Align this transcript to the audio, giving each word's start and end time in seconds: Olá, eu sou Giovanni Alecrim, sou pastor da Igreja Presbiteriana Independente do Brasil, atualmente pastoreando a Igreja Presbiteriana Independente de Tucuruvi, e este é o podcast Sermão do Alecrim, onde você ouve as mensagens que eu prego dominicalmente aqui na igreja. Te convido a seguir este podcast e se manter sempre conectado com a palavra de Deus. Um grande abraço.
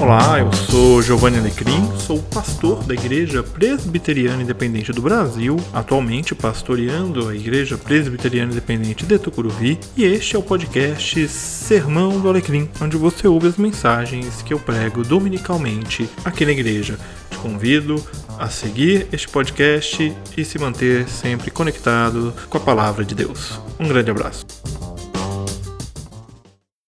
Olá, 0.00 0.38
eu 0.38 0.52
sou 0.52 1.02
Giovanni 1.02 1.38
Alecrim, 1.38 1.90
sou 1.98 2.22
pastor 2.22 2.84
da 2.84 2.94
Igreja 2.94 3.42
Presbiteriana 3.42 4.40
Independente 4.40 4.92
do 4.92 5.02
Brasil, 5.02 5.56
atualmente 5.72 6.36
pastoreando 6.36 7.28
a 7.28 7.34
Igreja 7.34 7.76
Presbiteriana 7.76 8.52
Independente 8.52 9.04
de 9.04 9.18
Tucuruvi, 9.18 9.76
e 9.96 10.04
este 10.04 10.36
é 10.36 10.38
o 10.38 10.42
podcast 10.42 11.26
Sermão 11.26 12.20
do 12.20 12.28
Alecrim, 12.28 12.70
onde 12.80 12.96
você 12.96 13.26
ouve 13.26 13.48
as 13.48 13.56
mensagens 13.56 14.40
que 14.40 14.54
eu 14.54 14.60
prego 14.60 15.02
dominicalmente 15.02 16.08
aqui 16.24 16.46
na 16.46 16.52
igreja. 16.52 16.96
Te 17.28 17.38
convido 17.38 18.00
a 18.38 18.48
seguir 18.48 19.08
este 19.12 19.28
podcast 19.28 20.16
e 20.36 20.44
se 20.44 20.58
manter 20.60 21.08
sempre 21.08 21.50
conectado 21.50 22.32
com 22.48 22.56
a 22.56 22.60
palavra 22.60 23.04
de 23.04 23.16
Deus. 23.16 23.60
Um 23.80 23.88
grande 23.88 24.12
abraço. 24.12 24.46